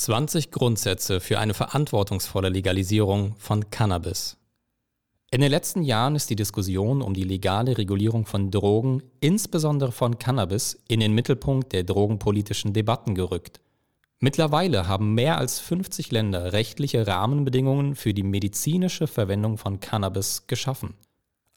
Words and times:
20 0.00 0.50
Grundsätze 0.50 1.20
für 1.20 1.38
eine 1.38 1.52
verantwortungsvolle 1.52 2.48
Legalisierung 2.48 3.34
von 3.38 3.68
Cannabis. 3.68 4.38
In 5.30 5.42
den 5.42 5.50
letzten 5.50 5.82
Jahren 5.82 6.16
ist 6.16 6.30
die 6.30 6.36
Diskussion 6.36 7.02
um 7.02 7.12
die 7.12 7.22
legale 7.22 7.76
Regulierung 7.76 8.24
von 8.24 8.50
Drogen, 8.50 9.02
insbesondere 9.20 9.92
von 9.92 10.18
Cannabis, 10.18 10.82
in 10.88 11.00
den 11.00 11.12
Mittelpunkt 11.12 11.74
der 11.74 11.82
drogenpolitischen 11.82 12.72
Debatten 12.72 13.14
gerückt. 13.14 13.60
Mittlerweile 14.20 14.88
haben 14.88 15.12
mehr 15.12 15.36
als 15.36 15.60
50 15.60 16.10
Länder 16.12 16.54
rechtliche 16.54 17.06
Rahmenbedingungen 17.06 17.94
für 17.94 18.14
die 18.14 18.22
medizinische 18.22 19.06
Verwendung 19.06 19.58
von 19.58 19.80
Cannabis 19.80 20.46
geschaffen. 20.46 20.94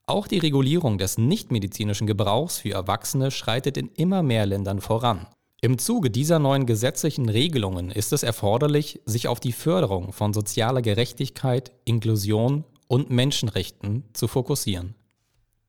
Auch 0.05 0.27
die 0.27 0.39
Regulierung 0.39 0.97
des 0.97 1.17
nichtmedizinischen 1.17 2.07
Gebrauchs 2.07 2.57
für 2.57 2.73
Erwachsene 2.73 3.31
schreitet 3.31 3.77
in 3.77 3.87
immer 3.95 4.21
mehr 4.21 4.45
Ländern 4.45 4.81
voran. 4.81 5.27
Im 5.63 5.77
Zuge 5.77 6.11
dieser 6.11 6.39
neuen 6.39 6.65
gesetzlichen 6.65 7.29
Regelungen 7.29 7.89
ist 7.89 8.11
es 8.11 8.21
erforderlich, 8.21 8.99
sich 9.05 9.29
auf 9.29 9.39
die 9.39 9.53
Förderung 9.53 10.11
von 10.11 10.33
sozialer 10.33 10.81
Gerechtigkeit, 10.81 11.71
Inklusion 11.85 12.65
und 12.89 13.09
Menschenrechten 13.09 14.03
zu 14.11 14.27
fokussieren. 14.27 14.93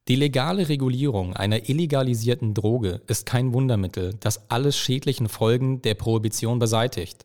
Die 0.09 0.17
legale 0.17 0.69
Regulierung 0.69 1.37
einer 1.37 1.69
illegalisierten 1.69 2.55
Droge 2.55 3.03
ist 3.07 3.25
kein 3.25 3.53
Wundermittel, 3.53 4.15
das 4.19 4.51
alle 4.51 4.73
schädlichen 4.73 5.29
Folgen 5.29 5.81
der 5.83 5.95
Prohibition 5.95 6.59
beseitigt. 6.59 7.25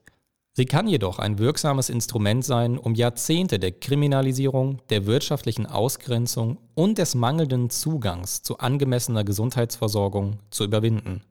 Sie 0.54 0.66
kann 0.66 0.88
jedoch 0.88 1.18
ein 1.18 1.40
wirksames 1.40 1.90
Instrument 1.90 2.46
sein, 2.46 2.78
um 2.78 2.94
Jahrzehnte 2.94 3.58
der 3.58 3.72
Kriminalisierung, 3.72 4.80
der 4.92 5.08
wirtschaftlichen 5.08 5.66
Ausgrenzung 5.66 6.60
und 6.76 7.00
des 7.00 7.16
mangelnden 7.16 7.72
Zugangs 7.72 8.44
zu 8.44 8.60
angemessener 8.60 9.24
Gesundheitsversorgung 9.24 10.38
zu 10.52 10.64
überwinden. 10.66 11.24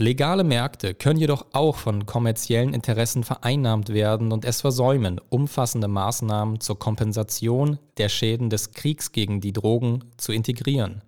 Legale 0.00 0.44
Märkte 0.44 0.94
können 0.94 1.18
jedoch 1.18 1.46
auch 1.52 1.74
von 1.74 2.06
kommerziellen 2.06 2.72
Interessen 2.72 3.24
vereinnahmt 3.24 3.88
werden 3.88 4.30
und 4.30 4.44
es 4.44 4.60
versäumen, 4.60 5.20
umfassende 5.28 5.88
Maßnahmen 5.88 6.60
zur 6.60 6.78
Kompensation 6.78 7.80
der 7.96 8.08
Schäden 8.08 8.48
des 8.48 8.70
Kriegs 8.70 9.10
gegen 9.10 9.40
die 9.40 9.52
Drogen 9.52 10.04
zu 10.16 10.30
integrieren. 10.30 11.02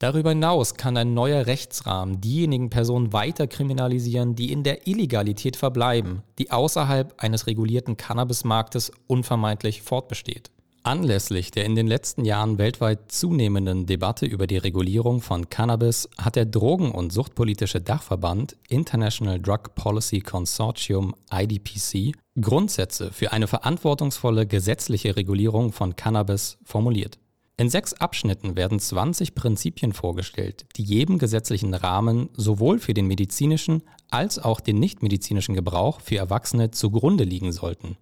Darüber 0.00 0.30
hinaus 0.30 0.74
kann 0.74 0.98
ein 0.98 1.14
neuer 1.14 1.46
Rechtsrahmen 1.46 2.20
diejenigen 2.20 2.68
Personen 2.68 3.14
weiter 3.14 3.46
kriminalisieren, 3.46 4.34
die 4.34 4.52
in 4.52 4.64
der 4.64 4.86
Illegalität 4.86 5.56
verbleiben, 5.56 6.22
die 6.38 6.50
außerhalb 6.50 7.14
eines 7.16 7.46
regulierten 7.46 7.96
Cannabismarktes 7.96 8.92
unvermeidlich 9.06 9.80
fortbesteht. 9.80 10.50
Anlässlich 10.86 11.50
der 11.50 11.64
in 11.64 11.74
den 11.74 11.88
letzten 11.88 12.24
Jahren 12.24 12.58
weltweit 12.58 13.10
zunehmenden 13.10 13.86
Debatte 13.86 14.24
über 14.24 14.46
die 14.46 14.56
Regulierung 14.56 15.20
von 15.20 15.50
Cannabis 15.50 16.08
hat 16.16 16.36
der 16.36 16.44
Drogen- 16.44 16.92
und 16.92 17.12
Suchtpolitische 17.12 17.80
Dachverband 17.80 18.56
International 18.68 19.40
Drug 19.40 19.74
Policy 19.74 20.20
Consortium 20.20 21.16
IDPC 21.32 22.16
Grundsätze 22.40 23.10
für 23.10 23.32
eine 23.32 23.48
verantwortungsvolle 23.48 24.46
gesetzliche 24.46 25.16
Regulierung 25.16 25.72
von 25.72 25.96
Cannabis 25.96 26.56
formuliert. 26.62 27.18
In 27.56 27.68
sechs 27.68 27.92
Abschnitten 27.92 28.54
werden 28.54 28.78
20 28.78 29.34
Prinzipien 29.34 29.92
vorgestellt, 29.92 30.66
die 30.76 30.84
jedem 30.84 31.18
gesetzlichen 31.18 31.74
Rahmen 31.74 32.28
sowohl 32.34 32.78
für 32.78 32.94
den 32.94 33.08
medizinischen 33.08 33.82
als 34.08 34.38
auch 34.38 34.60
den 34.60 34.78
nichtmedizinischen 34.78 35.56
Gebrauch 35.56 36.00
für 36.00 36.18
Erwachsene 36.18 36.70
zugrunde 36.70 37.24
liegen 37.24 37.50
sollten. 37.50 37.96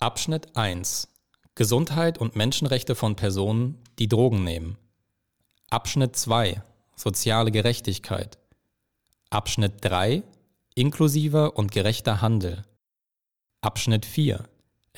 Abschnitt 0.00 0.56
1 0.56 1.08
Gesundheit 1.56 2.18
und 2.18 2.36
Menschenrechte 2.36 2.94
von 2.94 3.16
Personen, 3.16 3.82
die 3.98 4.08
Drogen 4.08 4.44
nehmen. 4.44 4.76
Abschnitt 5.70 6.14
2 6.14 6.62
Soziale 6.96 7.50
Gerechtigkeit. 7.50 8.38
Abschnitt 9.30 9.76
3 9.80 10.22
Inklusiver 10.74 11.56
und 11.56 11.72
gerechter 11.72 12.20
Handel. 12.20 12.66
Abschnitt 13.62 14.04
4 14.04 14.46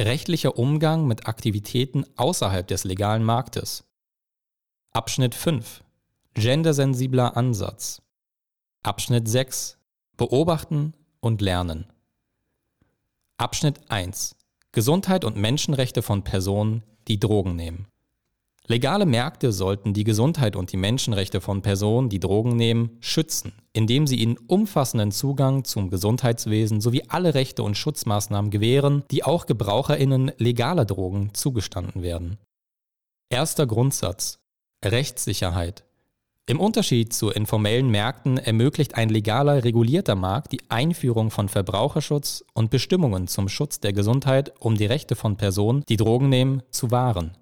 Rechtlicher 0.01 0.59
Umgang 0.59 1.07
mit 1.07 1.29
Aktivitäten 1.29 2.05
außerhalb 2.17 2.67
des 2.67 2.83
legalen 2.83 3.23
Marktes. 3.23 3.85
Abschnitt 4.91 5.37
5 5.37 5.85
Gendersensibler 6.35 7.37
Ansatz. 7.37 8.03
Abschnitt 8.83 9.29
6 9.29 9.79
Beobachten 10.17 10.95
und 11.21 11.41
Lernen. 11.41 11.87
Abschnitt 13.37 13.89
1 13.93 14.35
Gesundheit 14.73 15.25
und 15.25 15.37
Menschenrechte 15.37 16.03
von 16.03 16.25
Personen, 16.25 16.83
die 17.09 17.19
Drogen 17.19 17.57
nehmen. 17.57 17.87
Legale 18.67 19.07
Märkte 19.07 19.51
sollten 19.51 19.95
die 19.95 20.05
Gesundheit 20.05 20.55
und 20.55 20.73
die 20.73 20.77
Menschenrechte 20.77 21.41
von 21.41 21.63
Personen, 21.63 22.11
die 22.11 22.21
Drogen 22.21 22.55
nehmen, 22.55 22.99
schützen, 23.01 23.55
indem 23.73 24.07
sie 24.07 24.17
ihnen 24.17 24.37
umfassenden 24.47 25.11
Zugang 25.11 25.65
zum 25.65 25.89
Gesundheitswesen 25.89 26.83
sowie 26.83 27.05
alle 27.09 27.33
Rechte 27.33 27.63
und 27.63 27.79
Schutzmaßnahmen 27.79 28.51
gewähren, 28.51 29.05
die 29.11 29.25
auch 29.25 29.47
Gebraucherinnen 29.47 30.33
legaler 30.37 30.85
Drogen 30.85 31.33
zugestanden 31.33 32.03
werden. 32.03 32.37
Erster 33.31 33.67
Grundsatz 33.67 34.39
Rechtssicherheit. 34.85 35.88
Im 36.49 36.61
Unterschied 36.61 37.13
zu 37.13 37.29
informellen 37.29 37.91
Märkten 37.91 38.39
ermöglicht 38.39 38.95
ein 38.95 39.11
legaler, 39.11 39.65
regulierter 39.65 40.15
Markt 40.15 40.51
die 40.51 40.63
Einführung 40.71 41.31
von 41.31 41.51
Verbraucherschutz 41.51 42.43
und 42.55 42.71
Bestimmungen 42.71 43.29
zum 43.29 43.51
Schutz 43.51 43.81
der 43.81 43.93
Gesundheit, 43.93 44.55
um 44.59 44.75
die 44.75 44.87
Rechte 44.87 45.15
von 45.15 45.37
Personen, 45.37 45.85
die 45.91 45.99
Drogen 45.99 46.31
nehmen, 46.31 46.63
zu 46.71 46.91
wahren. 46.91 47.37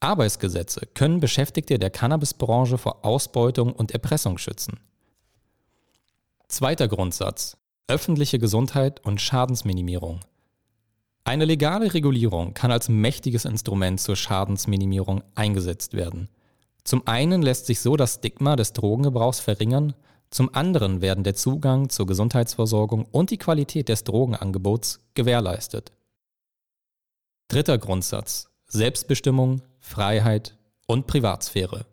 Arbeitsgesetze 0.00 0.88
können 0.94 1.20
Beschäftigte 1.20 1.78
der 1.78 1.90
Cannabisbranche 1.90 2.76
vor 2.76 3.04
Ausbeutung 3.04 3.72
und 3.72 3.92
Erpressung 3.92 4.36
schützen. 4.36 4.80
Zweiter 6.48 6.88
Grundsatz. 6.88 7.56
Öffentliche 7.86 8.40
Gesundheit 8.40 8.98
und 9.06 9.20
Schadensminimierung. 9.20 10.18
Eine 11.22 11.44
legale 11.44 11.94
Regulierung 11.94 12.52
kann 12.54 12.72
als 12.72 12.88
mächtiges 12.88 13.44
Instrument 13.44 14.00
zur 14.00 14.16
Schadensminimierung 14.16 15.22
eingesetzt 15.36 15.94
werden. 15.94 16.28
Zum 16.90 17.06
einen 17.06 17.40
lässt 17.40 17.66
sich 17.66 17.78
so 17.78 17.94
das 17.94 18.14
Stigma 18.14 18.56
des 18.56 18.72
Drogengebrauchs 18.72 19.38
verringern, 19.38 19.94
zum 20.28 20.52
anderen 20.52 21.00
werden 21.00 21.22
der 21.22 21.36
Zugang 21.36 21.88
zur 21.88 22.04
Gesundheitsversorgung 22.04 23.04
und 23.04 23.30
die 23.30 23.38
Qualität 23.38 23.88
des 23.88 24.02
Drogenangebots 24.02 24.98
gewährleistet. 25.14 25.92
Dritter 27.46 27.78
Grundsatz. 27.78 28.50
Selbstbestimmung, 28.66 29.62
Freiheit 29.78 30.56
und 30.88 31.06
Privatsphäre. 31.06 31.86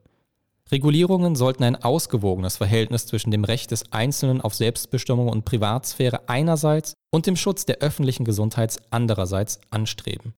Regulierungen 0.72 1.36
sollten 1.36 1.63
ein 1.63 1.75
ausgewogenes 1.75 2.57
Verhältnis 2.57 3.06
zwischen 3.06 3.30
dem 3.30 3.44
Recht 3.44 3.69
des 3.69 3.91
Einzelnen 3.91 4.41
auf 4.41 4.56
Selbstbestimmung 4.56 5.30
und 5.30 5.46
Privatsphäre 5.46 6.28
einerseits 6.28 6.96
und 7.12 7.28
dem 7.28 7.36
Schutz 7.36 7.68
der 7.68 7.78
öffentlichen 7.81 8.25
Gesundheit 8.25 8.75
andererseits 8.90 9.59
anstreben. 9.69 10.34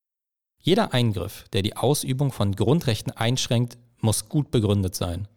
Jeder 0.58 0.94
Eingriff, 0.94 1.46
der 1.54 1.62
die 1.62 1.78
Ausübung 1.78 2.34
von 2.34 2.54
Grundrechten 2.58 3.14
einschränkt, 3.14 3.78
muss 4.02 4.30
gut 4.30 4.52
begründet 4.52 4.96
sein. 4.96 5.28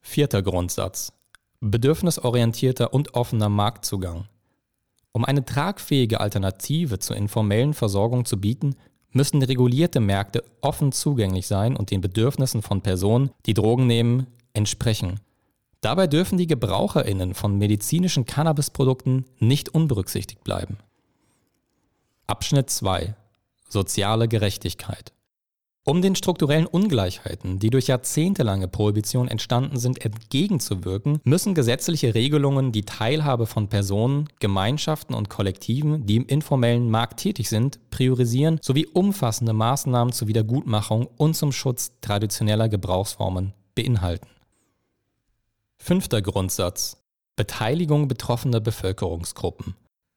Vierter 0.00 0.42
Grundsatz. 0.42 1.12
Bedürfnisorientierter 1.60 2.92
und 2.92 3.14
offener 3.14 3.48
Marktzugang. 3.48 4.28
Um 5.12 5.24
eine 5.24 5.44
tragfähige 5.44 6.20
Alternative 6.20 6.98
zur 6.98 7.16
informellen 7.16 7.72
Versorgung 7.72 8.24
zu 8.24 8.40
bieten, 8.40 8.76
müssen 9.12 9.42
regulierte 9.42 10.00
Märkte 10.00 10.44
offen 10.60 10.92
zugänglich 10.92 11.46
sein 11.46 11.76
und 11.76 11.90
den 11.90 12.00
Bedürfnissen 12.00 12.62
von 12.62 12.82
Personen, 12.82 13.30
die 13.46 13.54
Drogen 13.54 13.86
nehmen, 13.86 14.26
entsprechen. 14.52 15.20
Dabei 15.80 16.06
dürfen 16.06 16.36
die 16.36 16.46
Gebraucherinnen 16.46 17.34
von 17.34 17.56
medizinischen 17.56 18.26
Cannabisprodukten 18.26 19.26
nicht 19.38 19.68
unberücksichtigt 19.68 20.42
bleiben. 20.42 20.78
Abschnitt 22.26 22.70
2 22.70 23.14
Soziale 23.68 24.28
Gerechtigkeit 24.28 25.12
um 25.84 26.00
den 26.00 26.16
strukturellen 26.16 26.66
Ungleichheiten, 26.66 27.58
die 27.58 27.70
durch 27.70 27.88
jahrzehntelange 27.88 28.68
Prohibition 28.68 29.28
entstanden 29.28 29.78
sind, 29.78 30.04
entgegenzuwirken, 30.04 31.20
müssen 31.24 31.54
gesetzliche 31.54 32.14
Regelungen 32.14 32.72
die 32.72 32.86
Teilhabe 32.86 33.46
von 33.46 33.68
Personen, 33.68 34.28
Gemeinschaften 34.40 35.14
und 35.14 35.28
Kollektiven, 35.28 36.06
die 36.06 36.16
im 36.16 36.26
informellen 36.26 36.90
Markt 36.90 37.20
tätig 37.20 37.50
sind, 37.50 37.78
priorisieren 37.90 38.58
sowie 38.62 38.86
umfassende 38.86 39.52
Maßnahmen 39.52 40.12
zur 40.12 40.28
Wiedergutmachung 40.28 41.08
und 41.18 41.34
zum 41.34 41.52
Schutz 41.52 41.92
traditioneller 42.00 42.70
Gebrauchsformen 42.70 43.52
beinhalten. 43.74 44.28
Fünfter 45.76 46.22
Grundsatz 46.22 46.96
Beteiligung 47.36 48.08
betroffener 48.08 48.60
Bevölkerungsgruppen 48.60 49.74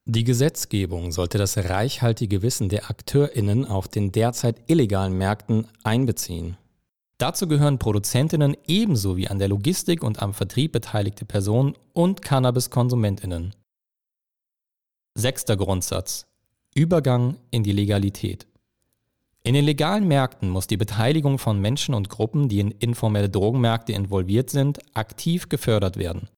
die 0.09 0.23
Gesetzgebung 0.23 1.11
sollte 1.11 1.37
das 1.37 1.57
reichhaltige 1.57 2.41
Wissen 2.41 2.69
der 2.69 2.89
Akteurinnen 2.89 3.65
auf 3.65 3.89
den 3.89 4.13
derzeit 4.13 4.61
illegalen 4.67 5.17
Märkten 5.17 5.67
einbeziehen. 5.83 6.55
Dazu 7.17 7.45
gehören 7.47 7.77
Produzentinnen 7.77 8.55
ebenso 8.67 9.17
wie 9.17 9.27
an 9.27 9.37
der 9.37 9.49
Logistik 9.49 10.03
und 10.03 10.21
am 10.21 10.33
Vertrieb 10.33 10.71
beteiligte 10.71 11.25
Personen 11.25 11.73
und 11.91 12.21
Cannabiskonsumentinnen. 12.21 13.53
Sechster 15.15 15.57
Grundsatz. 15.57 16.25
Übergang 16.73 17.35
in 17.51 17.63
die 17.63 17.73
Legalität. 17.73 18.47
In 19.43 19.55
den 19.55 19.65
legalen 19.65 20.07
Märkten 20.07 20.49
muss 20.49 20.67
die 20.67 20.77
Beteiligung 20.77 21.37
von 21.37 21.59
Menschen 21.59 21.93
und 21.93 22.07
Gruppen, 22.07 22.47
die 22.47 22.61
in 22.61 22.71
informelle 22.71 23.29
Drogenmärkte 23.29 23.91
involviert 23.91 24.51
sind, 24.51 24.79
aktiv 24.95 25.49
gefördert 25.49 25.97
werden. 25.97 26.29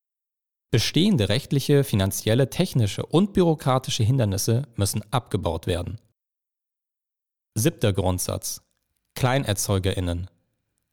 Bestehende 0.72 1.30
rechtliche, 1.30 1.84
finanzielle, 1.84 2.52
technische 2.52 3.04
und 3.04 3.34
bürokratische 3.34 4.04
Hindernisse 4.04 4.68
müssen 4.76 5.02
abgebaut 5.12 5.66
werden. 5.66 6.00
Siebter 7.56 7.92
Grundsatz. 7.92 8.62
KleinerzeugerInnen. 9.16 10.30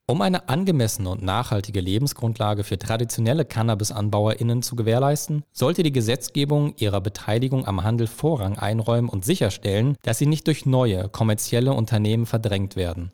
Um 0.08 0.23
eine 0.23 0.49
angemessene 0.49 1.11
und 1.11 1.23
nachhaltige 1.23 1.81
Lebensgrundlage 1.81 2.64
für 2.64 2.78
traditionelle 2.78 3.44
Cannabisanbauerinnen 3.44 4.62
zu 4.62 4.76
gewährleisten, 4.76 5.44
sollte 5.52 5.82
die 5.82 5.93
Gesetzgebung 5.93 6.75
ihrer 6.76 7.02
Beteiligung 7.02 7.67
am 7.67 7.84
Handel 7.84 8.06
Vorrang 8.06 8.56
einräumen 8.56 9.11
und 9.11 9.26
sicherstellen, 9.26 9.96
dass 10.02 10.17
sie 10.17 10.26
nicht 10.26 10.46
durch 10.46 10.64
neue 10.64 11.11
kommerzielle 11.11 11.75
Unternehmen 11.75 12.25
verdrängt 12.25 12.76
werden. 12.76 13.12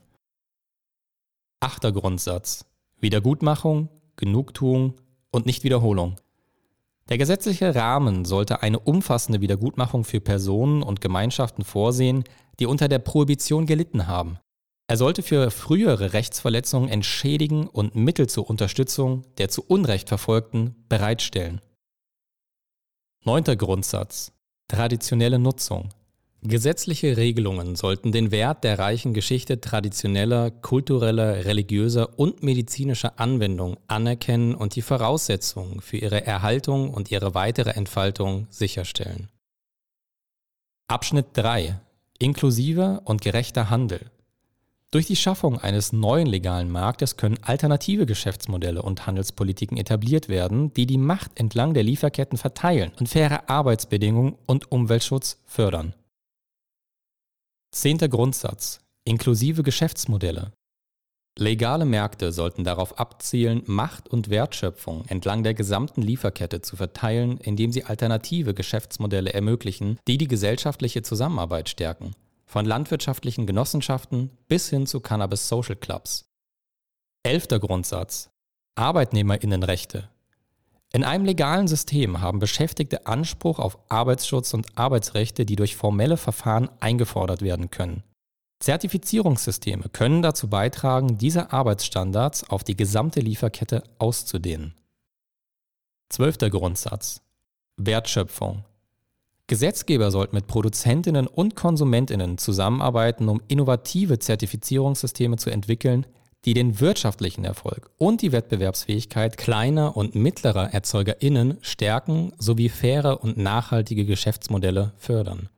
Achter 1.59 1.91
Grundsatz. 1.91 2.67
Wiedergutmachung, 3.01 3.89
Genugtuung 4.15 4.95
und 5.33 5.47
Nichtwiederholung. 5.47 6.17
Der 7.13 7.19
gesetzliche 7.19 7.75
Rahmen 7.75 8.25
sollte 8.25 8.63
eine 8.63 8.79
umfassende 8.79 9.43
Wiedergutmachung 9.43 10.03
für 10.03 10.23
Personen 10.23 10.83
und 10.83 11.03
Gemeinschaften 11.03 11.63
vorsehen, 11.63 12.25
die 12.59 12.65
unter 12.65 12.89
der 12.89 13.01
Prohibition 13.01 13.67
gelitten 13.67 14.07
haben. 14.07 14.39
Er 14.87 14.97
sollte 14.97 15.23
für 15.23 15.51
frühere 15.51 16.15
Rechtsverletzungen 16.15 16.89
entschädigen 16.89 17.67
und 17.69 17.95
Mittel 17.95 18.31
zur 18.31 18.49
Unterstützung 18.49 19.27
der 19.37 19.51
zu 19.51 19.63
Unrecht 19.63 20.09
Verfolgten 20.09 20.87
bereitstellen. 20.89 21.61
Neunter 23.27 23.57
Grundsatz. 23.57 24.33
Traditionelle 24.69 25.39
Nutzung. 25.39 25.91
Gesetzliche 26.45 27.17
Regelungen 27.17 27.77
sollten 27.77 28.11
den 28.11 28.33
Wert 28.33 28.65
der 28.65 28.77
reichen 28.77 29.15
Geschichte 29.15 29.61
traditioneller, 29.61 30.51
kultureller, 30.51 31.45
religiöser 31.45 32.19
und 32.19 32.43
medizinischer 32.43 33.21
Anwendung 33.21 33.77
anerkennen 33.87 34.57
und 34.57 34.75
die 34.75 34.83
Voraussetzungen 34.83 35.81
für 35.81 35.99
ihre 35.99 36.27
Erhaltung 36.27 36.93
und 36.93 37.13
ihre 37.13 37.35
weitere 37.37 37.71
Entfaltung 37.71 38.49
sicherstellen. 38.51 39.29
Abschnitt 40.89 41.27
3. 41.35 41.79
Inklusiver 42.19 43.03
und 43.05 43.21
gerechter 43.21 43.71
Handel. 43.71 44.11
Durch 44.91 45.07
die 45.07 45.17
Schaffung 45.17 45.61
eines 45.61 45.93
neuen 45.93 46.27
legalen 46.27 46.73
Marktes 46.73 47.17
können 47.17 47.39
alternative 47.43 48.05
Geschäftsmodelle 48.05 48.83
und 48.83 49.07
Handelspolitiken 49.07 49.79
etabliert 49.79 50.29
werden, 50.29 50.75
die 50.75 50.87
die 50.87 50.99
Macht 50.99 51.39
entlang 51.39 51.73
der 51.73 51.85
Lieferketten 51.85 52.37
verteilen 52.37 52.91
und 52.99 53.09
faire 53.09 53.49
Arbeitsbedingungen 53.49 54.35
und 54.47 54.73
Umweltschutz 54.73 55.41
fördern. 55.47 55.95
Zehnter 57.75 58.11
Grundsatz. 58.11 58.81
Inklusive 59.05 59.63
Geschäftsmodelle. 59.63 60.53
Legale 61.39 61.87
Märkte 61.87 62.31
sollten 62.31 62.65
darauf 62.65 62.99
abzielen, 62.99 63.63
Macht 63.65 64.09
und 64.09 64.29
Wertschöpfung 64.29 65.07
entlang 65.07 65.43
der 65.43 65.55
gesamten 65.55 66.03
Lieferkette 66.03 66.61
zu 66.61 66.77
verteilen, 66.77 67.39
indem 67.39 67.73
sie 67.73 67.85
alternative 67.85 68.53
Geschäftsmodelle 68.53 69.33
ermöglichen, 69.33 69.99
die 70.07 70.19
die 70.19 70.29
gesellschaftliche 70.29 71.01
Zusammenarbeit 71.01 71.71
stärken, 71.71 72.15
von 72.45 72.67
landwirtschaftlichen 72.67 73.47
Genossenschaften 73.47 74.29
bis 74.49 74.69
hin 74.69 74.87
zu 74.87 75.01
Cannabis 75.01 75.49
Social 75.49 75.77
Clubs. 75.77 76.27
Elfter 77.23 77.59
Grundsatz. 77.59 78.29
Arbeitnehmerinnenrechte. 78.75 80.11
In 80.95 81.05
einem 81.05 81.25
legalen 81.25 81.69
System 81.69 82.21
haben 82.21 82.39
Beschäftigte 82.39 83.07
Anspruch 83.07 83.59
auf 83.59 83.79
Arbeitsschutz 83.89 84.53
und 84.53 84.67
Arbeitsrechte, 84.77 85.47
die 85.47 85.57
durch 85.57 85.75
formelle 85.75 86.19
Verfahren 86.19 86.69
eingefordert 86.81 87.41
werden 87.41 87.71
können. 87.71 88.03
Zertifizierungssysteme 88.61 89.89
können 89.93 90.23
dazu 90.23 90.49
beitragen, 90.49 91.19
diese 91.19 91.51
Arbeitsstandards 91.51 92.49
auf 92.51 92.63
die 92.63 92.77
gesamte 92.77 93.21
Lieferkette 93.21 93.83
auszudehnen. 93.99 94.75
Zwölfter 96.11 96.51
Grundsatz. 96.51 97.23
Wertschöpfung. 97.79 98.65
Gesetzgeber 99.47 100.11
sollten 100.11 100.37
mit 100.37 100.47
Produzentinnen 100.47 101.27
und 101.27 101.57
Konsumentinnen 101.57 102.39
zusammenarbeiten, 102.39 103.29
um 103.29 103.41
innovative 103.49 104.19
Zertifizierungssysteme 104.19 105.39
zu 105.39 105.51
entwickeln, 105.51 106.07
die 106.45 106.55
den 106.55 106.81
wirtschaftlichen 106.81 107.45
Erfolg 107.45 107.91
und 107.99 108.23
die 108.23 108.33
Wettbewerbsfähigkeit 108.33 109.37
kleiner 109.37 109.97
und 109.97 110.15
mittlerer 110.15 110.73
ErzeugerInnen 110.73 111.59
stärken 111.61 112.33
sowie 112.39 112.69
faire 112.69 113.23
und 113.23 113.37
nachhaltige 113.37 114.05
Geschäftsmodelle 114.05 114.93
fördern. 114.97 115.49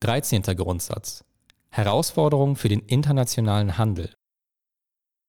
13. 0.00 0.42
Grundsatz. 0.42 1.24
Herausforderungen 1.70 2.56
für 2.56 2.68
den 2.68 2.80
internationalen 2.80 3.78
Handel. 3.78 4.12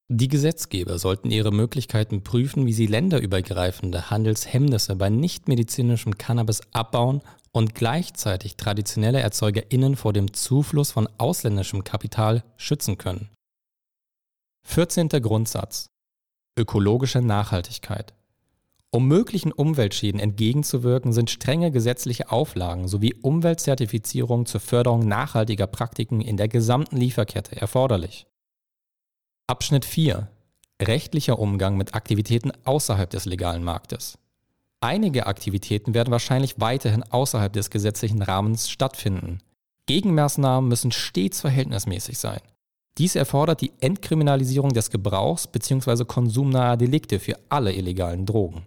Die 0.10 0.30
Gesetzgeber 0.30 1.00
sollten 1.00 1.32
ihre 1.32 1.52
Möglichkeiten 1.52 2.24
prüfen, 2.24 2.66
wie 2.66 2.74
sie 2.74 2.88
länderübergreifende 2.88 4.10
Handelshemmnisse 4.10 4.96
bei 4.96 5.10
nichtmedizinischem 5.10 6.18
Cannabis 6.18 6.62
abbauen 6.72 7.22
und 7.52 7.76
gleichzeitig 7.76 8.56
traditionelle 8.56 9.20
ErzeugerInnen 9.20 9.98
vor 9.98 10.14
dem 10.14 10.34
Zufluss 10.34 10.92
von 10.92 11.10
ausländischem 11.18 11.84
Kapital 11.84 12.44
schützen 12.56 12.98
können. 12.98 13.30
14. 14.70 15.08
Grundsatz. 15.08 15.90
Ökologische 16.60 17.22
Nachhaltigkeit. 17.22 18.14
Um 18.92 19.08
möglichen 19.08 19.54
Umweltschäden 19.54 20.20
entgegenzuwirken, 20.20 21.14
sind 21.14 21.32
strenge 21.32 21.72
gesetzliche 21.72 22.32
Auflagen 22.32 22.88
sowie 22.88 23.16
Umweltzertifizierung 23.16 24.46
zur 24.46 24.60
Förderung 24.60 25.08
nachhaltiger 25.08 25.68
Praktiken 25.68 26.20
in 26.22 26.36
der 26.38 26.50
gesamten 26.50 26.98
Lieferkette 26.98 27.56
erforderlich. 27.56 28.28
Abschnitt 29.48 29.86
4. 29.86 30.28
Rechtlicher 30.82 31.40
Umgang 31.40 31.78
mit 31.78 31.96
Aktivitäten 31.96 32.52
außerhalb 32.66 33.10
des 33.10 33.26
legalen 33.26 33.64
Marktes. 33.64 34.20
Einige 34.82 35.28
Aktivitäten 35.28 35.94
werden 35.96 36.12
wahrscheinlich 36.12 36.60
weiterhin 36.60 37.04
außerhalb 37.04 37.54
des 37.54 37.72
gesetzlichen 37.72 38.22
Rahmens 38.22 38.70
stattfinden. 38.70 39.40
Gegenmaßnahmen 39.88 40.70
müssen 40.70 40.92
stets 40.92 41.40
verhältnismäßig 41.42 42.20
sein. 42.20 42.42
Dies 42.98 43.16
erfordert 43.16 43.62
die 43.62 43.74
Entkriminalisierung 43.80 44.74
des 44.74 44.90
Gebrauchs 44.90 45.46
bzw. 45.48 46.06
konsumnaher 46.06 46.78
Delikte 46.78 47.20
für 47.20 47.38
alle 47.50 47.74
illegalen 47.74 48.26
Drogen. 48.26 48.66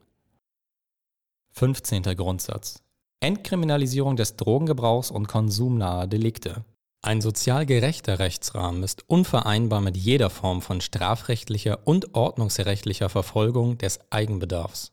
15. 1.51 2.03
Grundsatz. 2.17 2.81
Entkriminalisierung 3.19 4.17
des 4.17 4.37
Drogengebrauchs 4.37 5.11
und 5.11 5.27
konsumnaher 5.27 6.07
Delikte. 6.07 6.65
Ein 7.03 7.21
sozial 7.21 7.67
gerechter 7.67 8.19
Rechtsrahmen 8.19 8.83
ist 8.83 9.09
unvereinbar 9.09 9.81
mit 9.81 9.97
jeder 9.97 10.31
Form 10.31 10.63
von 10.63 10.81
strafrechtlicher 10.81 11.81
und 11.85 12.15
ordnungsrechtlicher 12.15 13.09
Verfolgung 13.09 13.79
des 13.79 14.01
Eigenbedarfs. 14.11 14.93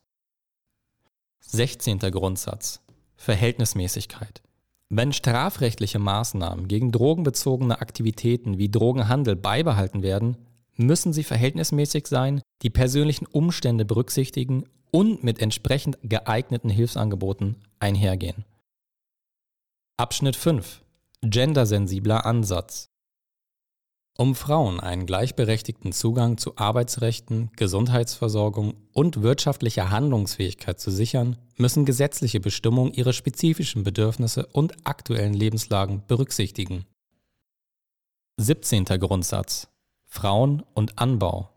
16. 1.40 1.98
Grundsatz. 1.98 2.80
Verhältnismäßigkeit. 3.14 4.42
Wenn 4.90 5.12
strafrechtliche 5.12 5.98
Maßnahmen 5.98 6.66
gegen 6.66 6.92
drogenbezogene 6.92 7.80
Aktivitäten 7.80 8.56
wie 8.56 8.70
Drogenhandel 8.70 9.36
beibehalten 9.36 10.02
werden, 10.02 10.38
müssen 10.76 11.12
sie 11.12 11.24
verhältnismäßig 11.24 12.06
sein, 12.06 12.40
die 12.62 12.70
persönlichen 12.70 13.26
Umstände 13.26 13.84
berücksichtigen 13.84 14.64
und 14.90 15.22
mit 15.22 15.40
entsprechend 15.40 15.98
geeigneten 16.02 16.70
Hilfsangeboten 16.70 17.56
einhergehen. 17.80 18.46
Abschnitt 19.98 20.36
5. 20.36 20.82
Gendersensibler 21.20 22.24
Ansatz. 22.24 22.87
Um 24.20 24.34
Frauen 24.34 24.80
einen 24.80 25.06
gleichberechtigten 25.06 25.92
Zugang 25.92 26.38
zu 26.38 26.56
Arbeitsrechten, 26.56 27.52
Gesundheitsversorgung 27.54 28.74
und 28.92 29.22
wirtschaftlicher 29.22 29.92
Handlungsfähigkeit 29.92 30.80
zu 30.80 30.90
sichern, 30.90 31.36
müssen 31.56 31.84
gesetzliche 31.84 32.40
Bestimmungen 32.40 32.92
ihre 32.92 33.12
spezifischen 33.12 33.84
Bedürfnisse 33.84 34.46
und 34.46 34.74
aktuellen 34.82 35.34
Lebenslagen 35.34 36.02
berücksichtigen. 36.08 36.84
17. 38.38 38.86
Grundsatz 38.86 39.68
Frauen 40.04 40.64
und 40.74 40.98
Anbau. 40.98 41.50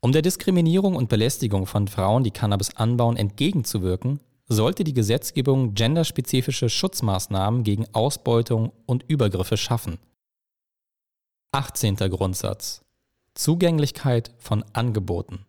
Um 0.00 0.12
der 0.12 0.22
Diskriminierung 0.22 0.96
und 0.96 1.10
Belästigung 1.10 1.66
von 1.66 1.86
Frauen, 1.86 2.24
die 2.24 2.30
Cannabis 2.30 2.74
anbauen, 2.76 3.18
entgegenzuwirken, 3.18 4.20
sollte 4.48 4.84
die 4.84 4.94
Gesetzgebung 4.94 5.74
genderspezifische 5.74 6.70
Schutzmaßnahmen 6.70 7.62
gegen 7.62 7.84
Ausbeutung 7.92 8.72
und 8.86 9.04
Übergriffe 9.06 9.58
schaffen. 9.58 9.98
18. 11.52 11.96
Grundsatz. 11.96 12.84
Zugänglichkeit 13.34 14.30
von 14.38 14.64
Angeboten. 14.72 15.46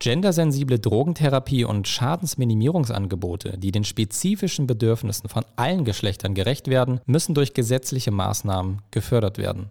Gendersensible 0.00 0.78
Drogentherapie 0.78 1.64
und 1.64 1.88
Schadensminimierungsangebote, 1.88 3.56
die 3.56 3.72
den 3.72 3.84
spezifischen 3.84 4.66
Bedürfnissen 4.66 5.30
von 5.30 5.46
allen 5.56 5.86
Geschlechtern 5.86 6.34
gerecht 6.34 6.68
werden, 6.68 7.00
müssen 7.06 7.34
durch 7.34 7.54
gesetzliche 7.54 8.10
Maßnahmen 8.10 8.82
gefördert 8.90 9.38
werden. 9.38 9.70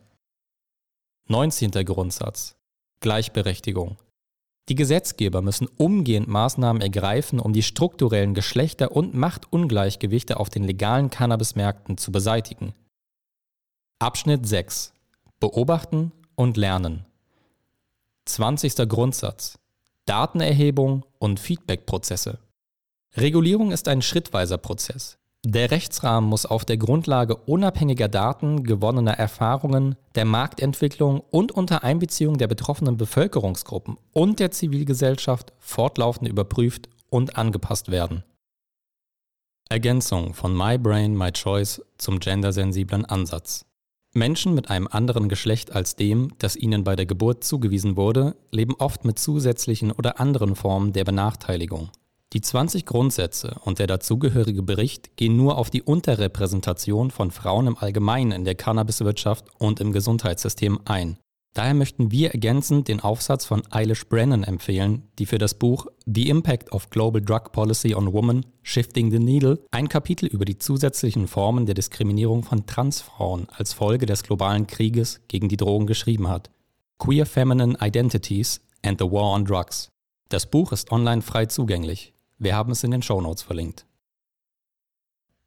19. 1.27 1.70
Grundsatz. 1.86 2.56
Gleichberechtigung. 3.01 3.98
Die 4.70 4.75
Gesetzgeber 4.75 5.44
müssen 5.44 5.67
umgehend 5.77 6.27
Maßnahmen 6.27 6.82
ergreifen, 6.82 7.39
um 7.39 7.53
die 7.53 7.62
strukturellen 7.62 8.34
Geschlechter- 8.34 8.91
und 8.91 9.13
Machtungleichgewichte 9.13 10.39
auf 10.39 10.50
den 10.50 10.63
legalen 10.63 11.12
Cannabismärkten 11.12 12.00
zu 12.00 12.12
beseitigen. 12.12 12.74
Abschnitt 14.00 14.48
6 14.48 14.94
Beobachten 15.39 16.13
und 16.34 16.58
Lernen. 16.58 17.06
20. 18.25 18.89
Grundsatz. 18.89 19.60
Datenerhebung 20.06 21.06
und 21.20 21.39
Feedback-Prozesse. 21.39 22.39
Regulierung 23.15 23.72
ist 23.72 23.88
ein 23.88 24.01
schrittweiser 24.01 24.58
Prozess. 24.58 25.20
Der 25.46 25.70
Rechtsrahmen 25.70 26.27
muss 26.27 26.48
auf 26.48 26.65
der 26.65 26.77
Grundlage 26.77 27.36
unabhängiger 27.36 28.08
Daten, 28.08 28.63
gewonnener 28.63 29.13
Erfahrungen, 29.13 29.96
der 30.15 30.25
Marktentwicklung 30.25 31.20
und 31.29 31.51
unter 31.51 31.84
Einbeziehung 31.84 32.39
der 32.39 32.48
betroffenen 32.48 32.98
Bevölkerungsgruppen 32.98 33.98
und 34.13 34.39
der 34.39 34.50
Zivilgesellschaft 34.50 35.53
fortlaufend 35.60 36.27
überprüft 36.27 36.89
und 37.12 37.38
angepasst 37.38 37.91
werden. 37.91 38.24
Ergänzung 39.70 40.34
von 40.34 40.58
My 40.58 40.79
Brain, 40.79 41.15
My 41.15 41.32
Choice 41.32 41.79
zum 42.00 42.20
gendersensiblen 42.20 43.06
Ansatz. 43.06 43.66
Menschen 44.17 44.53
mit 44.53 44.69
einem 44.69 44.88
anderen 44.89 45.29
Geschlecht 45.29 45.74
als 45.74 45.95
dem, 45.95 46.33
das 46.39 46.55
ihnen 46.55 46.83
bei 46.83 46.95
der 46.95 47.05
Geburt 47.05 47.43
zugewiesen 47.43 47.95
wurde, 47.95 48.36
leben 48.51 48.75
oft 48.79 49.05
mit 49.05 49.19
zusätzlichen 49.19 49.91
oder 49.91 50.19
anderen 50.19 50.55
Formen 50.55 50.91
der 50.91 51.05
Benachteiligung. 51.05 51.89
Die 52.33 52.41
20 52.41 52.86
Grundsätze 52.86 53.55
und 53.63 53.79
der 53.79 53.88
dazugehörige 53.88 54.62
Bericht 54.62 55.15
gehen 55.15 55.38
nur 55.38 55.57
auf 55.57 55.69
die 55.69 55.81
Unterrepräsentation 55.81 57.09
von 57.09 57.31
Frauen 57.31 57.67
im 57.67 57.77
Allgemeinen 57.77 58.33
in 58.33 58.43
der 58.43 58.55
Cannabiswirtschaft 58.55 59.45
und 59.57 59.79
im 59.79 59.93
Gesundheitssystem 59.93 60.79
ein. 60.83 61.17
Daher 61.58 61.74
möchten 61.74 62.12
wir 62.12 62.34
ergänzend 62.34 62.88
den 62.88 63.00
Aufsatz 63.00 63.44
von 63.44 63.64
Eilish 63.72 64.08
Brennan 64.08 64.44
empfehlen, 64.44 65.08
die 65.18 65.26
für 65.26 65.40
das 65.40 65.56
Buch 65.56 65.88
The 66.06 66.30
Impact 66.30 66.72
of 66.72 66.92
Global 66.92 67.20
Drug 67.20 67.52
Policy 67.52 67.96
on 67.96 68.14
Women 68.14 68.46
Shifting 68.62 69.10
the 69.10 69.18
Needle 69.18 69.58
ein 69.72 69.90
Kapitel 69.90 70.28
über 70.28 70.46
die 70.46 70.60
zusätzlichen 70.60 71.28
Formen 71.28 71.66
der 71.66 71.74
Diskriminierung 71.74 72.44
von 72.44 72.68
Transfrauen 72.68 73.48
als 73.50 73.74
Folge 73.74 74.06
des 74.06 74.22
globalen 74.22 74.68
Krieges 74.68 75.22
gegen 75.30 75.50
die 75.50 75.58
Drogen 75.58 75.88
geschrieben 75.88 76.28
hat. 76.28 76.52
Queer 77.00 77.26
Feminine 77.26 77.76
Identities 77.82 78.62
and 78.84 79.00
the 79.00 79.10
War 79.10 79.34
on 79.34 79.44
Drugs. 79.44 79.90
Das 80.30 80.46
Buch 80.46 80.72
ist 80.72 80.92
online 80.92 81.24
frei 81.24 81.48
zugänglich. 81.48 82.14
Wir 82.38 82.56
haben 82.56 82.74
es 82.74 82.84
in 82.84 82.92
den 82.92 83.02
Shownotes 83.02 83.42
verlinkt. 83.42 83.88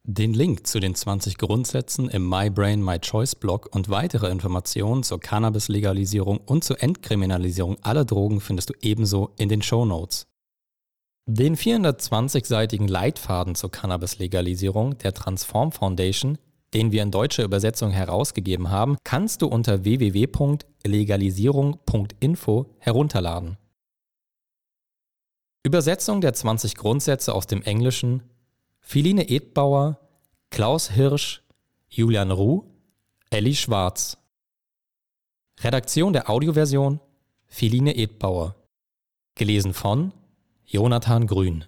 Den 0.07 0.33
Link 0.33 0.67
zu 0.67 0.81
den 0.81 0.95
20 0.95 1.37
Grundsätzen 1.37 2.09
im 2.09 2.27
My 2.27 2.49
Brain, 2.49 2.83
My 2.83 2.99
Choice 2.99 3.35
Blog 3.35 3.69
und 3.75 3.91
weitere 3.91 4.31
Informationen 4.31 5.03
zur 5.03 5.21
Cannabis-Legalisierung 5.21 6.39
und 6.39 6.65
zur 6.65 6.83
Entkriminalisierung 6.83 7.77
aller 7.83 8.07
Drogen 8.07 8.41
findest 8.41 8.71
du 8.71 8.75
ebenso 8.81 9.35
in 9.37 9.51
den 9.51 9.61
Shownotes. 9.61 10.27
Den 11.27 11.55
420-seitigen 11.55 12.89
Leitfaden 12.89 13.55
zur 13.55 13.71
Cannabis-Legalisierung 13.71 14.97
der 14.99 15.13
Transform 15.13 15.71
Foundation, 15.71 16.39
den 16.73 16.93
wir 16.93 17.03
in 17.03 17.11
deutscher 17.11 17.45
Übersetzung 17.45 17.91
herausgegeben 17.91 18.71
haben, 18.71 18.97
kannst 19.05 19.43
du 19.43 19.49
unter 19.49 19.85
www.legalisierung.info 19.85 22.75
herunterladen. 22.79 23.59
Übersetzung 25.63 26.23
der 26.23 26.33
20 26.33 26.75
Grundsätze 26.75 27.35
aus 27.35 27.47
dem 27.47 27.61
Englischen 27.63 28.23
Philine 28.93 29.29
Edbauer, 29.29 30.01
Klaus 30.51 30.91
Hirsch, 30.91 31.43
Julian 31.89 32.33
Ruh, 32.33 32.65
Elli 33.31 33.55
Schwarz. 33.55 34.19
Redaktion 35.61 36.13
der 36.13 36.29
Audioversion 36.29 36.99
Philine 37.47 37.95
Edbauer. 37.95 38.57
Gelesen 39.37 39.75
von 39.75 40.13
Jonathan 40.65 41.29
Grün. 41.29 41.67